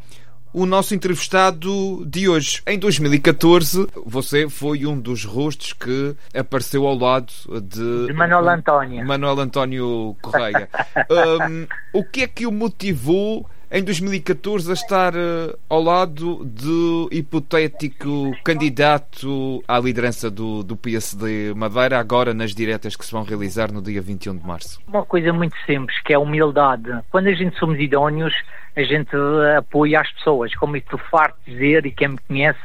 o 0.52 0.66
nosso 0.66 0.94
entrevistado 0.94 2.04
de 2.06 2.28
hoje. 2.28 2.62
Em 2.66 2.78
2014, 2.78 3.86
você 4.04 4.48
foi 4.48 4.84
um 4.84 4.98
dos 4.98 5.24
rostos 5.24 5.72
que 5.72 6.14
apareceu 6.34 6.86
ao 6.86 6.96
lado 6.96 7.32
de, 7.62 8.06
de 8.06 8.12
Manuel 8.12 8.48
António. 8.48 9.06
Manuel 9.06 9.40
António 9.40 10.16
Correia. 10.20 10.68
um, 11.10 11.66
o 11.92 12.04
que 12.04 12.22
é 12.22 12.26
que 12.26 12.46
o 12.46 12.52
motivou 12.52 13.48
em 13.70 13.84
2014 13.84 14.68
a 14.68 14.74
estar 14.74 15.14
uh, 15.14 15.56
ao 15.68 15.80
lado 15.80 16.44
do 16.44 17.08
hipotético 17.12 18.32
candidato 18.42 19.62
à 19.68 19.78
liderança 19.78 20.28
do, 20.28 20.64
do 20.64 20.76
PSD 20.76 21.54
Madeira, 21.54 21.98
agora 22.00 22.34
nas 22.34 22.52
diretas 22.52 22.96
que 22.96 23.04
se 23.06 23.12
vão 23.12 23.22
realizar 23.22 23.70
no 23.72 23.80
dia 23.80 24.02
21 24.02 24.38
de 24.38 24.44
março? 24.44 24.80
Uma 24.88 25.04
coisa 25.04 25.32
muito 25.32 25.54
simples, 25.64 25.96
que 26.02 26.12
é 26.12 26.16
a 26.16 26.18
humildade. 26.18 26.90
Quando 27.10 27.28
a 27.28 27.32
gente 27.32 27.56
somos 27.58 27.78
idóneos, 27.78 28.34
a 28.76 28.82
gente 28.82 29.14
apoia 29.56 30.00
as 30.00 30.10
pessoas, 30.14 30.52
como 30.56 30.76
estou 30.76 30.98
farto 30.98 31.38
dizer, 31.46 31.86
e 31.86 31.92
quem 31.92 32.08
me 32.08 32.18
conhece 32.26 32.58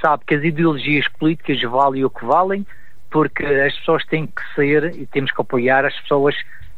sabe 0.00 0.24
que 0.26 0.34
as 0.34 0.42
ideologias 0.42 1.06
políticas 1.20 1.60
valem 1.62 2.04
o 2.04 2.10
que 2.10 2.24
valem, 2.24 2.66
porque 3.10 3.44
as 3.44 3.74
pessoas 3.78 4.04
têm 4.06 4.26
que 4.26 4.42
ser 4.56 4.92
e 4.96 5.06
temos 5.06 5.30
que 5.30 5.40
apoiar 5.40 5.84
as 5.84 5.94
pessoas 6.00 6.34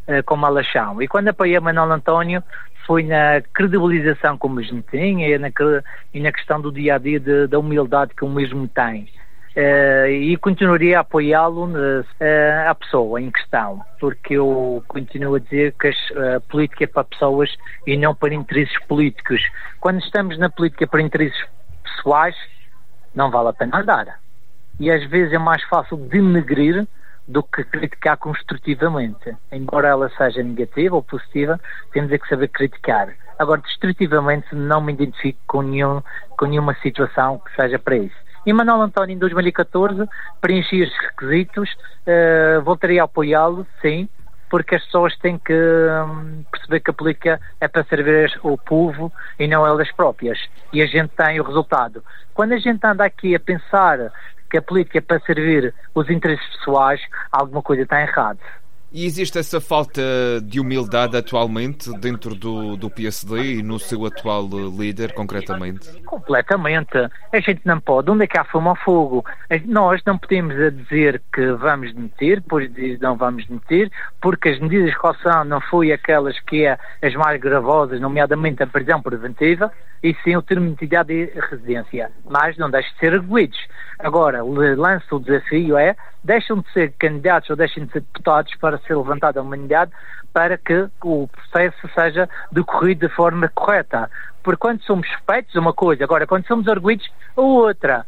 uh, 0.07 0.23
como 0.27 0.47
elas 0.47 0.71
são. 0.71 1.01
E 1.01 1.09
quando 1.09 1.29
apoiei 1.29 1.59
Manuel 1.61 1.93
António, 1.93 2.43
foi 2.91 3.05
na 3.05 3.41
credibilização 3.55 4.37
que 4.37 4.47
o 4.47 4.49
mesmo 4.49 4.83
tem 4.83 5.25
e 5.25 5.39
na, 5.39 5.47
e 6.13 6.19
na 6.19 6.33
questão 6.33 6.61
do 6.61 6.73
dia 6.73 6.97
a 6.97 6.99
dia 6.99 7.21
de, 7.21 7.47
da 7.47 7.57
humildade 7.57 8.13
que 8.17 8.25
o 8.25 8.29
mesmo 8.29 8.67
tem. 8.67 9.09
Uh, 9.57 10.09
e 10.11 10.37
continuaria 10.39 10.99
a 10.99 11.03
apoiá-lo 11.03 11.67
uh, 11.67 12.05
a 12.69 12.75
pessoa 12.75 13.21
em 13.21 13.31
questão, 13.31 13.81
porque 14.01 14.35
eu 14.35 14.83
continuo 14.89 15.37
a 15.37 15.39
dizer 15.39 15.73
que 15.79 15.87
a 15.87 15.91
uh, 15.91 16.41
política 16.49 16.83
é 16.83 16.87
para 16.89 17.05
pessoas 17.05 17.57
e 17.87 17.97
não 17.97 18.13
para 18.13 18.35
interesses 18.35 18.77
políticos. 18.89 19.41
Quando 19.79 20.01
estamos 20.01 20.37
na 20.37 20.51
política 20.51 20.85
para 20.85 21.01
interesses 21.01 21.41
pessoais, 21.85 22.35
não 23.15 23.31
vale 23.31 23.51
a 23.51 23.53
pena 23.53 23.79
andar. 23.79 24.19
E 24.81 24.91
às 24.91 25.09
vezes 25.09 25.33
é 25.33 25.39
mais 25.39 25.63
fácil 25.63 25.97
denegrir 25.97 26.89
do 27.31 27.43
que 27.43 27.63
criticar 27.65 28.17
construtivamente. 28.17 29.37
Embora 29.53 29.89
ela 29.89 30.11
seja 30.11 30.43
negativa 30.43 30.97
ou 30.97 31.03
positiva, 31.03 31.61
temos 31.93 32.11
é 32.11 32.19
que 32.19 32.29
saber 32.29 32.49
criticar. 32.49 33.15
Agora, 33.39 33.61
destrutivamente, 33.61 34.55
não 34.55 34.81
me 34.81 34.93
identifico 34.93 35.39
com, 35.47 35.63
nenhum, 35.63 36.03
com 36.37 36.47
nenhuma 36.47 36.75
situação 36.83 37.39
que 37.39 37.55
seja 37.55 37.79
para 37.79 37.97
isso. 37.97 38.17
E 38.45 38.53
Manuel 38.53 38.83
António, 38.83 39.15
em 39.15 39.19
2014, 39.19 40.09
preenchi 40.41 40.83
os 40.83 40.91
requisitos, 40.99 41.71
uh, 42.07 42.63
voltaria 42.63 43.03
a 43.03 43.05
apoiá-lo, 43.05 43.67
sim, 43.81 44.09
porque 44.49 44.75
as 44.75 44.85
pessoas 44.85 45.17
têm 45.19 45.39
que 45.39 45.55
hum, 45.55 46.43
perceber 46.51 46.81
que 46.81 46.91
a 46.91 46.95
política 46.95 47.41
é 47.61 47.69
para 47.69 47.85
servir 47.85 48.39
o 48.43 48.59
povo 48.59 49.13
e 49.39 49.47
não 49.47 49.65
elas 49.65 49.93
próprias. 49.93 50.39
E 50.73 50.83
a 50.83 50.87
gente 50.87 51.11
tem 51.11 51.39
o 51.39 51.45
resultado. 51.45 52.03
Quando 52.35 52.53
a 52.53 52.59
gente 52.59 52.85
anda 52.85 53.05
aqui 53.05 53.35
a 53.35 53.41
pensar 53.41 54.11
que 54.51 54.59
a 54.59 54.63
política 54.63 54.99
é 54.99 55.01
para 55.01 55.21
servir 55.21 55.75
os 55.95 56.11
interesses 56.11 56.47
pessoais, 56.57 57.01
alguma 57.33 57.63
coisa 57.63 57.83
está 57.83 58.01
errada. 58.01 58.41
E 58.93 59.07
existe 59.07 59.39
essa 59.39 59.61
falta 59.61 60.03
de 60.43 60.59
humildade 60.59 61.17
atualmente 61.17 61.97
dentro 62.01 62.35
do, 62.35 62.77
do 62.77 62.91
PSD 62.91 63.59
e 63.59 63.63
no 63.63 63.79
seu 63.79 64.05
atual 64.05 64.49
líder, 64.77 65.13
concretamente? 65.13 66.03
Completamente. 66.03 66.99
A 67.33 67.39
gente 67.39 67.61
não 67.65 67.79
pode. 67.79 68.11
Onde 68.11 68.25
é 68.25 68.27
que 68.27 68.37
há 68.37 68.43
fumo 68.43 68.71
ao 68.71 68.75
fogo? 68.75 69.25
Nós 69.67 70.03
não 70.05 70.19
podemos 70.19 70.57
dizer 70.75 71.23
que 71.33 71.53
vamos 71.53 71.95
demitir, 71.95 72.41
depois 72.41 72.69
não 73.01 73.17
vamos 73.17 73.47
demitir, 73.47 73.93
porque 74.21 74.49
as 74.49 74.59
medidas 74.59 74.91
de 74.91 74.99
caução 74.99 75.45
não 75.45 75.61
foi 75.61 75.93
aquelas 75.93 76.41
que 76.41 76.67
é 76.67 76.77
as 77.01 77.15
mais 77.15 77.41
gravosas, 77.41 78.01
nomeadamente 78.01 78.65
a 78.65 78.67
prisão 78.67 79.01
preventiva, 79.01 79.73
e 80.03 80.15
sim 80.25 80.37
o 80.37 80.43
termo 80.43 80.67
de 80.67 80.73
entidade 80.73 81.09
de 81.09 81.41
residência. 81.41 82.11
Mas 82.29 82.57
não 82.57 82.71
deixe 82.71 82.93
de 82.93 82.99
ser 82.99 83.15
arguídos. 83.15 83.59
Agora, 83.99 84.43
lanço 84.43 85.17
o 85.17 85.21
desafio 85.21 85.77
é 85.77 85.95
deixam 86.25 86.61
de 86.61 86.73
ser 86.73 86.93
candidatos 86.99 87.51
ou 87.51 87.57
deixem 87.57 87.85
de 87.85 87.93
ser 87.93 88.01
deputados 88.01 88.55
para 88.57 88.79
ser 88.79 88.97
levantada 88.97 89.41
a 89.41 89.43
humanidade 89.43 89.91
para 90.33 90.57
que 90.57 90.89
o 91.03 91.29
processo 91.29 91.89
seja 91.95 92.29
decorrido 92.53 93.09
de 93.09 93.15
forma 93.15 93.49
correta. 93.49 94.11
Porque 94.43 94.61
quando 94.61 94.83
somos 94.83 95.09
suspeitos, 95.09 95.55
uma 95.55 95.73
coisa, 95.73 96.05
agora 96.05 96.27
quando 96.27 96.47
somos 96.47 96.69
arguídos, 96.69 97.11
a 97.37 97.41
outra. 97.41 98.07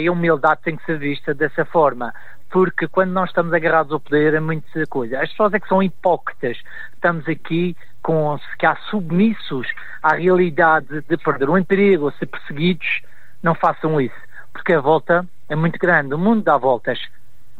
E 0.00 0.08
a 0.08 0.12
humildade 0.12 0.62
tem 0.62 0.76
que 0.76 0.84
ser 0.84 0.98
vista 0.98 1.34
dessa 1.34 1.64
forma 1.64 2.14
porque 2.50 2.88
quando 2.88 3.12
nós 3.12 3.28
estamos 3.28 3.52
agarrados 3.52 3.92
ao 3.92 4.00
poder 4.00 4.34
é 4.34 4.40
muita 4.40 4.86
coisa. 4.86 5.20
As 5.20 5.30
pessoas 5.30 5.54
é 5.54 5.60
que 5.60 5.68
são 5.68 5.82
hipócritas. 5.82 6.58
Estamos 6.94 7.28
aqui 7.28 7.76
com 8.02 8.38
se 8.38 8.66
há 8.66 8.76
submissos 8.90 9.66
à 10.02 10.14
realidade 10.14 11.02
de 11.08 11.16
perder 11.16 11.50
o 11.50 11.58
emprego 11.58 12.04
ou 12.04 12.12
ser 12.12 12.26
perseguidos, 12.26 13.02
não 13.42 13.54
façam 13.54 14.00
isso, 14.00 14.16
porque 14.52 14.72
a 14.72 14.80
volta 14.80 15.26
é 15.48 15.54
muito 15.54 15.78
grande. 15.78 16.14
O 16.14 16.18
mundo 16.18 16.42
dá 16.42 16.56
voltas. 16.56 16.98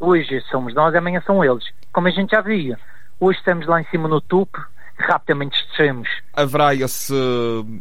Hoje 0.01 0.41
somos 0.51 0.75
nós, 0.75 0.95
amanhã 0.95 1.21
são 1.27 1.45
eles. 1.45 1.65
Como 1.93 2.09
a 2.09 2.11
gente 2.11 2.31
já 2.31 2.41
via. 2.41 2.79
Hoje 3.21 3.39
estamos 3.39 3.67
lá 3.67 3.81
em 3.81 3.85
cima 3.87 4.09
no 4.09 4.21
topo, 4.21 4.65
rapidamente 4.99 5.57
descemos. 5.69 6.09
Haverá 6.35 6.75
esse 6.75 7.15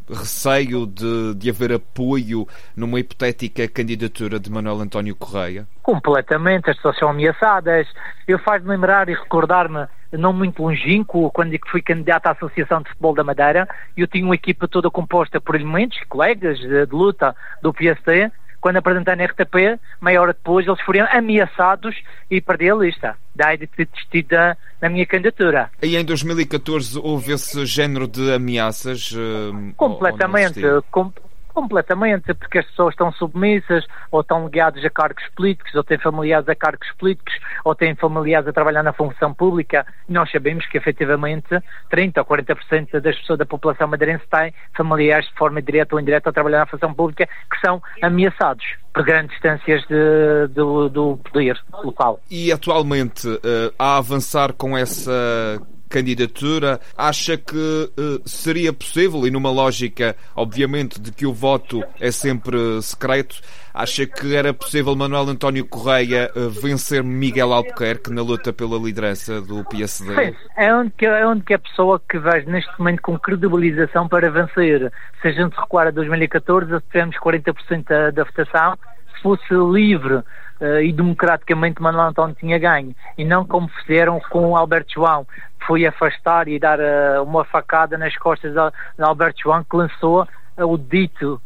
receio 0.09 0.86
de, 0.86 1.36
de 1.36 1.50
haver 1.50 1.74
apoio 1.74 2.47
numa 2.75 3.00
hipotética 3.00 3.67
candidatura 3.67 4.39
de 4.39 4.51
Manuel 4.51 4.81
António 4.81 5.15
Correia? 5.15 5.67
Completamente, 5.81 6.69
as 6.69 6.75
pessoas 6.75 6.97
são 6.97 7.09
ameaçadas. 7.09 7.88
Eu 8.27 8.39
faz-me 8.39 8.69
lembrar 8.69 9.09
e 9.09 9.13
recordar-me, 9.13 9.88
não 10.12 10.33
muito 10.33 10.62
longínquo, 10.62 11.31
quando 11.31 11.57
fui 11.69 11.81
candidato 11.81 12.27
à 12.27 12.31
Associação 12.31 12.81
de 12.81 12.89
Futebol 12.89 13.13
da 13.13 13.24
Madeira, 13.24 13.67
eu 13.95 14.07
tinha 14.07 14.25
uma 14.25 14.36
equipa 14.36 14.67
toda 14.67 14.89
composta 14.89 15.39
por 15.39 15.55
elementos, 15.55 16.00
colegas 16.07 16.59
de, 16.59 16.86
de 16.86 16.93
luta 16.93 17.36
do 17.62 17.74
PST, 17.74 18.31
quando 18.67 18.77
apresentei 18.77 19.15
na 19.15 19.24
RTP, 19.24 19.79
meia 20.01 20.21
hora 20.21 20.33
depois, 20.33 20.67
eles 20.67 20.81
foram 20.81 21.07
ameaçados 21.09 21.95
e 22.29 22.41
perdi 22.41 22.69
a 22.69 22.75
lista. 22.75 23.15
Daí 23.33 23.57
de 23.57 23.65
ter 23.65 23.88
desistido 23.88 24.36
na 24.81 24.89
minha 24.89 25.05
candidatura. 25.05 25.69
E 25.81 25.95
em 25.95 26.03
2014 26.03 27.00
houve 27.00 27.31
esse 27.31 27.65
género 27.65 28.09
de 28.09 28.29
ameaças? 28.33 29.13
Uh, 29.13 29.74
Completamente. 29.77 30.59
Com, 30.91 31.13
completamente, 31.57 32.35
porque 32.35 32.59
as 32.59 32.65
pessoas 32.67 32.93
estão 32.93 33.11
submissas, 33.11 33.83
ou 34.11 34.21
estão 34.21 34.45
ligadas 34.45 34.85
a 34.85 34.91
cargos 34.91 35.23
políticos, 35.35 35.73
ou 35.73 35.83
têm 35.83 35.97
familiares 35.97 36.47
a 36.47 36.53
cargos 36.53 36.87
políticos, 36.99 37.33
ou 37.65 37.73
têm 37.73 37.95
familiares 37.95 38.47
a 38.47 38.53
trabalhar 38.53 38.83
na 38.83 38.93
função 38.93 39.33
pública. 39.33 39.83
Nós 40.07 40.31
sabemos 40.31 40.67
que, 40.67 40.77
efetivamente, 40.77 41.47
30% 41.91 42.19
ou 42.19 42.25
40% 42.25 42.99
das 42.99 43.17
pessoas 43.17 43.39
da 43.39 43.45
população 43.47 43.87
madeirense 43.87 44.23
têm 44.29 44.53
familiares 44.75 45.27
de 45.27 45.33
forma 45.33 45.59
direta 45.59 45.95
ou 45.95 45.99
indireta 45.99 46.29
a 46.29 46.33
trabalhar 46.33 46.59
na 46.59 46.67
função 46.67 46.93
pública 46.93 47.25
que 47.25 47.59
são 47.59 47.81
ameaçados 48.03 48.63
por 48.93 49.03
grandes 49.03 49.31
distâncias 49.31 49.81
de, 49.87 50.47
do, 50.53 50.89
do 50.89 51.17
poder 51.17 51.59
local. 51.83 52.19
E 52.29 52.51
atualmente, 52.51 53.27
uh, 53.27 53.73
a 53.79 53.97
avançar 53.97 54.53
com 54.53 54.77
essa 54.77 55.59
candidatura, 55.89 56.79
acha 56.98 57.38
que 57.38 57.56
uh, 57.56 58.22
seria 58.27 58.74
possível, 58.74 59.25
e 59.25 59.32
numa 59.32 59.51
lógica, 59.51 60.15
obviamente, 60.36 61.00
de 61.00 61.12
que 61.12 61.25
o 61.25 61.34
voto 61.34 61.84
é 62.00 62.12
sempre 62.12 62.82
secreto, 62.82 63.41
acha 63.74 64.06
que 64.06 64.36
era 64.36 64.53
possível 64.53 64.96
Manuel 64.96 65.29
António 65.29 65.65
Correia 65.65 66.32
uh, 66.36 66.50
vencer 66.50 67.03
Miguel 67.03 67.53
Albuquerque 67.53 68.12
na 68.12 68.22
luta 68.22 68.51
pela 68.51 68.77
liderança 68.77 69.41
do 69.41 69.63
PSD? 69.65 70.13
Sim, 70.15 70.36
é 70.58 70.74
onde 70.74 70.91
que, 70.91 71.06
é 71.06 71.56
a 71.56 71.60
pessoa 71.60 72.01
que 72.10 72.17
vejo 72.17 72.50
neste 72.50 72.72
momento 72.79 73.01
com 73.01 73.17
credibilização 73.20 74.08
para 74.08 74.29
vencer. 74.32 74.91
Se 75.22 75.27
a 75.27 75.32
gente 75.32 75.53
recuar 75.56 75.88
a 75.88 75.91
2014, 75.91 76.79
tivemos 76.91 77.15
40% 77.17 77.84
da, 77.88 78.12
da 78.12 78.24
votação, 78.24 78.77
se 79.17 79.24
fosse 79.24 79.53
livre 79.53 80.15
uh, 80.15 80.81
e 80.81 80.91
democraticamente 80.93 81.81
Manuel 81.81 82.09
António 82.09 82.36
tinha 82.36 82.57
ganho, 82.57 82.95
e 83.17 83.25
não 83.25 83.45
como 83.45 83.67
fizeram 83.67 84.19
com 84.29 84.55
Alberto 84.55 84.93
João, 84.93 85.27
foi 85.65 85.86
afastar 85.86 86.47
e 86.47 86.59
dar 86.59 86.79
uh, 86.79 87.24
uma 87.24 87.43
facada 87.43 87.97
nas 87.97 88.15
costas 88.17 88.53
de 88.53 89.03
Alberto 89.03 89.41
João, 89.43 89.63
que 89.63 89.75
lançou 89.75 90.24
uh, 90.24 90.65
o 90.65 90.77
dito 90.77 91.41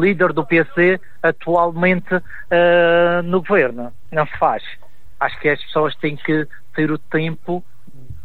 líder 0.00 0.32
do 0.32 0.44
PC 0.44 1.00
atualmente 1.22 2.10
no 3.22 3.40
governo. 3.40 3.92
Não 4.10 4.26
se 4.26 4.36
faz. 4.36 4.64
Acho 5.20 5.38
que 5.38 5.48
as 5.48 5.62
pessoas 5.62 5.94
têm 5.94 6.16
que 6.16 6.44
ter 6.74 6.90
o 6.90 6.98
tempo 6.98 7.64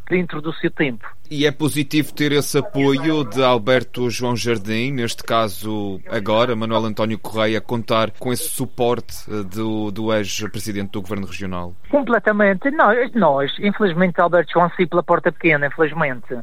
dentro 0.09 0.41
do 0.41 0.53
seu 0.53 0.69
tempo. 0.71 1.05
E 1.29 1.45
é 1.45 1.51
positivo 1.51 2.13
ter 2.13 2.31
esse 2.31 2.57
apoio 2.57 3.23
de 3.23 3.43
Alberto 3.43 4.09
João 4.09 4.35
Jardim, 4.35 4.91
neste 4.91 5.23
caso 5.23 5.99
agora, 6.07 6.55
Manuel 6.55 6.85
António 6.85 7.17
Correia, 7.17 7.59
contar 7.59 8.11
com 8.11 8.31
esse 8.31 8.49
suporte 8.49 9.15
eh, 9.27 9.43
do, 9.43 9.89
do 9.89 10.13
ex-presidente 10.13 10.91
do 10.91 11.01
Governo 11.01 11.25
Regional? 11.25 11.73
Completamente. 11.89 12.69
Nós, 12.71 13.11
nós, 13.13 13.51
infelizmente, 13.59 14.21
Alberto 14.21 14.53
João 14.53 14.69
saiu 14.75 14.87
pela 14.87 15.01
porta 15.01 15.31
pequena, 15.31 15.67
infelizmente. 15.67 16.35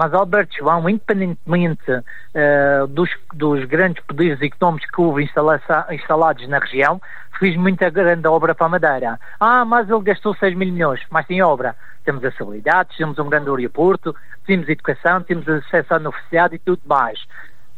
Mas 0.00 0.14
Alberto 0.14 0.56
João, 0.56 0.88
independentemente 0.88 1.92
uh, 1.92 2.86
dos, 2.88 3.10
dos, 3.34 3.66
grandes 3.66 4.02
poderes 4.02 4.40
económicos 4.40 4.88
que 4.90 4.98
houve 4.98 5.22
instalados 5.22 6.48
na 6.48 6.58
região, 6.58 6.98
fez 7.38 7.54
muita 7.54 7.90
grande 7.90 8.26
obra 8.26 8.54
para 8.54 8.64
a 8.64 8.70
Madeira. 8.70 9.20
Ah, 9.38 9.62
mas 9.66 9.90
ele 9.90 10.00
gastou 10.00 10.34
6 10.34 10.56
mil 10.56 10.72
milhões, 10.72 11.02
mas 11.10 11.26
tem 11.26 11.42
obra 11.42 11.76
temos 12.02 12.24
acessibilidade, 12.24 12.96
temos 12.96 13.18
um 13.18 13.28
grande 13.28 13.50
aeroporto, 13.50 14.16
temos 14.46 14.70
educação, 14.70 15.22
temos 15.22 15.46
acesso 15.46 15.92
à 15.92 15.98
universidade 15.98 16.54
e 16.54 16.58
tudo 16.58 16.80
mais. 16.86 17.20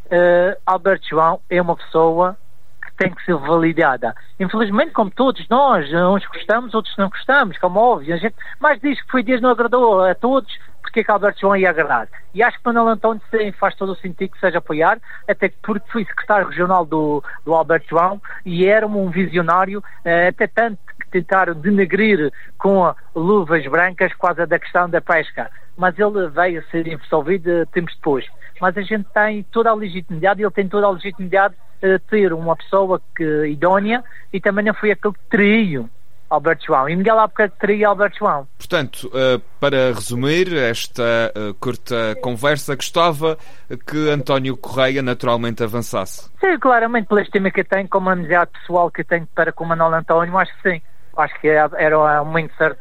Uh, 0.06 0.54
Alberto 0.64 1.08
João 1.08 1.40
é 1.50 1.60
uma 1.60 1.74
pessoa 1.74 2.38
que 2.80 2.94
tem 2.94 3.12
que 3.12 3.24
ser 3.24 3.34
validada. 3.34 4.14
Infelizmente, 4.38 4.92
como 4.92 5.10
todos 5.10 5.44
nós, 5.48 5.92
uns 5.92 6.24
gostamos, 6.26 6.72
outros 6.72 6.96
não 6.96 7.08
gostamos, 7.08 7.58
como 7.58 7.80
óbvio, 7.80 8.14
a 8.14 8.16
gente, 8.16 8.36
mas 8.60 8.80
diz 8.80 9.02
que 9.02 9.10
foi 9.10 9.24
Dias 9.24 9.40
não 9.40 9.50
agradou 9.50 10.04
a 10.04 10.14
todos, 10.14 10.56
porque 10.82 11.00
é 11.00 11.04
que 11.04 11.10
Alberto 11.10 11.40
João 11.40 11.56
ia 11.56 11.70
agradar. 11.70 12.08
E 12.34 12.42
acho 12.42 12.58
que 12.58 12.66
Manuel 12.66 12.88
António 12.88 13.22
sim, 13.30 13.52
faz 13.52 13.74
todo 13.74 13.92
o 13.92 13.96
sentido 13.96 14.32
que 14.32 14.40
seja 14.40 14.58
apoiar, 14.58 14.98
até 15.28 15.50
porque 15.62 15.90
fui 15.90 16.04
secretário 16.04 16.48
regional 16.48 16.84
do, 16.84 17.22
do 17.44 17.54
Alberto 17.54 17.88
João 17.88 18.20
e 18.44 18.66
era 18.66 18.86
um 18.86 19.08
visionário, 19.10 19.82
eh, 20.04 20.28
até 20.28 20.46
tanto 20.46 20.78
que 21.00 21.08
tentaram 21.10 21.54
denegrir 21.54 22.30
com 22.58 22.92
luvas 23.14 23.66
brancas 23.66 24.12
quase 24.14 24.44
da 24.44 24.58
questão 24.58 24.90
da 24.90 25.00
pesca. 25.00 25.50
Mas 25.76 25.98
ele 25.98 26.28
veio 26.28 26.60
a 26.60 26.70
ser 26.70 26.92
absolvido 26.92 27.64
tempos 27.66 27.94
depois. 27.94 28.26
Mas 28.60 28.76
a 28.76 28.82
gente 28.82 29.06
tem 29.14 29.42
toda 29.44 29.70
a 29.70 29.74
legitimidade, 29.74 30.42
ele 30.42 30.50
tem 30.50 30.68
toda 30.68 30.86
a 30.86 30.90
legitimidade 30.90 31.54
de 31.80 31.98
ter 31.98 32.32
uma 32.32 32.56
pessoa 32.56 33.00
que, 33.16 33.46
idónea 33.46 34.04
e 34.32 34.40
também 34.40 34.64
não 34.64 34.74
foi 34.74 34.92
aquele 34.92 35.14
que 35.14 35.36
traiu 36.32 36.34
Alberto 36.34 36.66
João. 36.66 36.88
E 36.88 36.96
Miguel 36.96 37.18
Albuquerque 37.18 37.58
teria 37.58 37.88
Alberto 37.88 38.18
João. 38.18 38.48
Portanto, 38.56 39.08
uh, 39.08 39.40
para 39.60 39.92
resumir 39.92 40.54
esta 40.56 41.32
uh, 41.36 41.54
curta 41.54 42.16
conversa, 42.22 42.74
gostava 42.74 43.36
que 43.86 44.10
António 44.10 44.56
Correia 44.56 45.02
naturalmente 45.02 45.62
avançasse. 45.62 46.30
Sim, 46.40 46.58
claramente, 46.58 47.08
pela 47.08 47.22
estima 47.22 47.50
que 47.50 47.64
tenho, 47.64 47.88
como 47.88 48.10
amizade 48.10 48.50
pessoal 48.52 48.90
que 48.90 49.04
tenho 49.04 49.26
para 49.34 49.52
com 49.52 49.64
o 49.64 49.68
Manuel 49.68 49.94
António, 49.94 50.36
acho 50.38 50.52
que 50.56 50.70
sim. 50.70 50.82
Acho 51.14 51.38
que 51.42 51.48
era 51.48 52.22
um 52.22 52.24
momento 52.24 52.54
certo. 52.56 52.80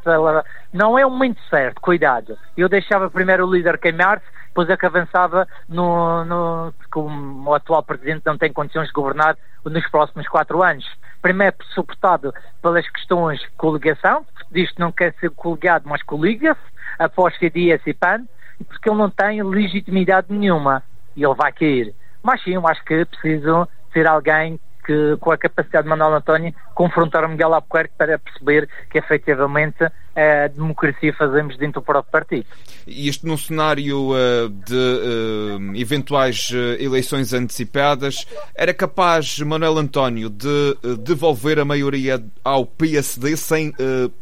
Não 0.71 0.97
é 0.97 1.05
um 1.05 1.09
momento 1.09 1.41
certo, 1.49 1.81
cuidado. 1.81 2.37
Eu 2.55 2.69
deixava 2.69 3.09
primeiro 3.09 3.45
o 3.45 3.53
líder 3.53 3.77
queimar-se 3.77 4.25
depois 4.51 4.69
é 4.69 4.75
que 4.75 4.85
avançava 4.85 5.47
no, 5.67 6.25
no, 6.25 6.73
como 6.91 7.49
o 7.49 7.55
atual 7.55 7.81
presidente 7.83 8.23
não 8.25 8.37
tem 8.37 8.51
condições 8.51 8.87
de 8.87 8.93
governar 8.93 9.37
nos 9.63 9.89
próximos 9.89 10.27
quatro 10.27 10.61
anos. 10.61 10.85
Primeiro, 11.21 11.55
suportado 11.73 12.33
pelas 12.61 12.87
questões 12.89 13.39
de 13.39 13.49
coligação, 13.51 14.25
diz 14.51 14.69
que 14.71 14.79
não 14.79 14.91
quer 14.91 15.13
ser 15.19 15.29
coligado, 15.31 15.87
mas 15.87 16.03
coliga-se, 16.03 16.59
após 16.99 17.37
CDS 17.37 17.81
e 17.87 17.93
PAN, 17.93 18.25
porque 18.67 18.89
ele 18.89 18.97
não 18.97 19.09
tem 19.09 19.41
legitimidade 19.41 20.27
nenhuma 20.29 20.83
e 21.15 21.23
ele 21.23 21.33
vai 21.33 21.53
cair. 21.53 21.95
Mas 22.21 22.43
sim, 22.43 22.53
eu 22.53 22.67
acho 22.67 22.83
que 22.83 22.93
é 22.93 23.05
preciso 23.05 23.67
ser 23.93 24.05
alguém 24.05 24.59
que, 24.85 25.17
com 25.19 25.31
a 25.31 25.37
capacidade 25.37 25.83
de 25.83 25.89
Manuel 25.89 26.15
António, 26.15 26.53
confrontar 26.73 27.23
o 27.25 27.29
Miguel 27.29 27.53
Albuquerque 27.53 27.93
para 27.97 28.17
perceber 28.19 28.67
que 28.89 28.97
efetivamente 28.97 29.83
a 30.15 30.47
democracia 30.47 31.13
fazemos 31.13 31.57
dentro 31.57 31.81
do 31.81 31.85
próprio 31.85 32.11
partido. 32.11 32.45
E 32.85 33.07
isto 33.07 33.25
num 33.25 33.37
cenário 33.37 34.11
uh, 34.11 34.49
de 34.49 34.75
uh, 34.75 35.75
eventuais 35.75 36.49
uh, 36.51 36.81
eleições 36.81 37.33
antecipadas, 37.33 38.27
era 38.55 38.73
capaz 38.73 39.39
Manuel 39.39 39.77
António 39.77 40.29
de 40.29 40.77
devolver 40.99 41.59
a 41.59 41.65
maioria 41.65 42.21
ao 42.43 42.65
PSD 42.65 43.37
sem 43.37 43.73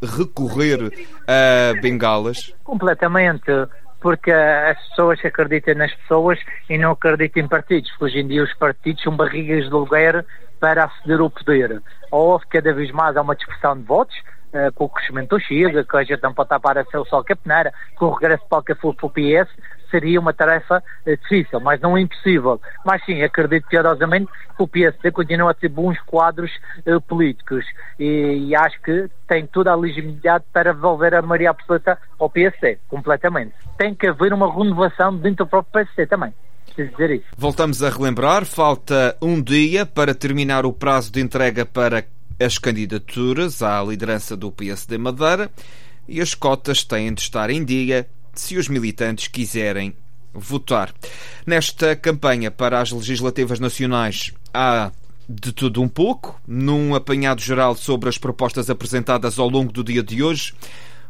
recorrer 0.02 0.92
a 1.28 1.82
bengalas? 1.82 2.54
Completamente 2.64 3.52
porque 4.02 4.32
as 4.32 4.78
pessoas 4.90 5.20
acreditam 5.24 5.76
nas 5.76 5.94
pessoas 5.94 6.40
e 6.70 6.78
não 6.78 6.92
acreditam 6.92 7.44
em 7.44 7.48
partidos. 7.48 7.92
Hoje 8.00 8.20
em 8.20 8.28
dia 8.28 8.44
os 8.44 8.54
partidos 8.54 9.04
são 9.04 9.16
barrigas 9.16 9.66
de 9.66 9.72
lugar 9.72 10.26
para 10.60 10.86
aceder 10.86 11.20
ao 11.20 11.30
poder. 11.30 11.82
Ou 12.12 12.40
cada 12.50 12.74
vez 12.74 12.92
mais 12.92 13.16
uma 13.16 13.36
dispersão 13.36 13.78
de 13.78 13.84
votos, 13.84 14.16
uh, 14.54 14.72
com 14.74 14.86
o 14.86 14.90
crescimento 14.90 15.36
do 15.36 15.40
Chile, 15.40 15.84
que 15.84 15.98
a 15.98 16.04
gente 16.04 16.22
não 16.22 16.34
pode 16.34 16.48
estar 16.48 16.60
para 16.60 16.86
ser 16.86 16.98
o 16.98 17.06
Sol 17.06 17.24
Capeneira, 17.24 17.74
com 17.96 18.06
o 18.06 18.14
regresso 18.14 18.44
de 18.44 18.50
Palca 18.50 18.76
para 18.76 18.90
o 18.90 19.10
PS, 19.10 19.50
seria 19.90 20.20
uma 20.20 20.34
tarefa 20.34 20.84
uh, 21.06 21.18
difícil, 21.18 21.60
mas 21.60 21.80
não 21.82 21.98
impossível. 21.98 22.62
Mas 22.86 23.04
sim, 23.06 23.22
acredito 23.24 23.68
piedosamente 23.68 24.32
que 24.56 24.64
o 24.64 24.68
PSD 24.68 25.12
continua 25.12 25.52
a 25.52 25.54
ter 25.54 25.70
bons 25.70 26.00
quadros 26.02 26.52
uh, 26.86 27.02
políticos 27.02 27.66
e, 28.00 28.48
e, 28.50 28.56
acho 28.56 28.80
que 28.82 29.10
tem 29.28 29.46
toda 29.46 29.72
a 29.72 29.76
legitimidade 29.76 30.46
para 30.52 30.74
devolver 30.74 31.14
a 31.16 31.22
maioria 31.22 31.52
absoluta 31.52 31.98
ao 32.20 32.30
PSD, 32.30 32.78
completamente. 32.88 33.54
Tem 33.78 33.96
que 33.96 34.08
haver 34.08 34.34
uma 34.34 34.52
renovação 34.52 35.16
dentro 35.16 35.46
do 35.46 35.50
próprio 35.50 35.72
PSD 35.74 36.08
também 36.08 36.34
dizer 36.76 37.12
isso. 37.12 37.26
Voltamos 37.38 37.84
a 37.84 37.90
relembrar, 37.90 38.46
falta 38.46 39.18
um 39.22 39.42
dia 39.42 39.86
para 39.86 40.14
terminar 40.14 40.66
o 40.66 40.74
prazo 40.74 41.12
de 41.12 41.22
entrega 41.22 41.66
para 41.66 42.06
as 42.40 42.58
candidaturas 42.58 43.62
à 43.62 43.84
liderança 43.84 44.36
do 44.36 44.52
PSD 44.52 44.98
Madeira 44.98 45.52
e 46.08 46.22
as 46.22 46.34
cotas 46.34 46.84
têm 46.84 47.14
de 47.14 47.22
estar 47.22 47.50
em 47.50 47.64
dia 47.64 48.08
se 48.34 48.58
os 48.58 48.68
militantes 48.68 49.28
quiserem 49.28 49.94
votar. 50.34 50.94
Nesta 51.46 51.96
campanha 51.96 52.50
para 52.50 52.80
as 52.80 52.92
legislativas 52.92 53.60
nacionais 53.60 54.32
há 54.54 54.92
de 55.28 55.52
tudo 55.52 55.82
um 55.82 55.88
pouco, 55.88 56.42
num 56.48 56.96
apanhado 56.96 57.40
geral 57.42 57.76
sobre 57.76 58.10
as 58.10 58.18
propostas 58.18 58.70
apresentadas 58.70 59.38
ao 59.38 59.48
longo 59.48 59.72
do 59.72 59.84
dia 59.84 60.02
de 60.02 60.24
hoje. 60.24 60.54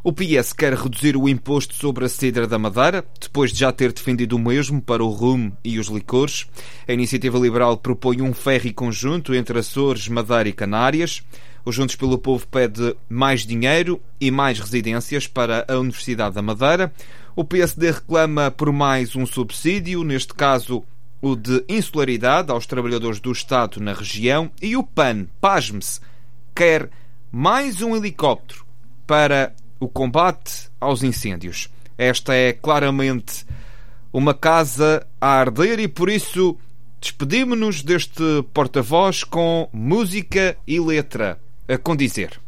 O 0.01 0.13
PS 0.13 0.53
quer 0.53 0.73
reduzir 0.75 1.17
o 1.17 1.27
imposto 1.27 1.75
sobre 1.75 2.05
a 2.05 2.09
cidra 2.09 2.47
da 2.47 2.57
Madeira, 2.57 3.03
depois 3.19 3.51
de 3.51 3.59
já 3.59 3.69
ter 3.69 3.91
defendido 3.91 4.37
o 4.37 4.39
mesmo 4.39 4.81
para 4.81 5.03
o 5.03 5.09
rum 5.09 5.51
e 5.61 5.77
os 5.77 5.87
licores. 5.87 6.47
A 6.87 6.93
Iniciativa 6.93 7.37
Liberal 7.37 7.75
propõe 7.75 8.21
um 8.21 8.33
ferry 8.33 8.71
conjunto 8.71 9.35
entre 9.35 9.59
Açores, 9.59 10.07
Madeira 10.07 10.47
e 10.47 10.53
Canárias. 10.53 11.21
O 11.65 11.71
Juntos 11.73 11.97
pelo 11.97 12.17
Povo 12.17 12.47
pede 12.47 12.95
mais 13.09 13.45
dinheiro 13.45 14.01
e 14.21 14.31
mais 14.31 14.57
residências 14.57 15.27
para 15.27 15.65
a 15.67 15.77
Universidade 15.77 16.35
da 16.35 16.41
Madeira. 16.41 16.93
O 17.35 17.43
PSD 17.43 17.91
reclama 17.91 18.49
por 18.49 18.71
mais 18.71 19.17
um 19.17 19.25
subsídio, 19.25 20.05
neste 20.05 20.33
caso 20.33 20.81
o 21.21 21.35
de 21.35 21.65
insularidade 21.67 22.53
aos 22.53 22.65
trabalhadores 22.65 23.19
do 23.19 23.33
Estado 23.33 23.81
na 23.81 23.91
região. 23.91 24.49
E 24.61 24.77
o 24.77 24.83
PAN, 24.83 25.25
pasme-se, 25.41 25.99
quer 26.55 26.89
mais 27.29 27.81
um 27.81 27.97
helicóptero 27.97 28.65
para 29.05 29.53
o 29.79 29.87
combate 29.87 30.69
aos 30.79 31.03
incêndios. 31.03 31.69
Esta 31.97 32.33
é 32.33 32.53
claramente 32.53 33.45
uma 34.11 34.33
casa 34.33 35.05
a 35.19 35.27
arder 35.27 35.79
e 35.79 35.87
por 35.87 36.09
isso 36.09 36.57
despedimos-nos 37.01 37.81
deste 37.81 38.43
porta-voz 38.53 39.23
com 39.23 39.69
música 39.71 40.57
e 40.67 40.79
letra 40.79 41.39
a 41.67 41.77
condizer. 41.77 42.39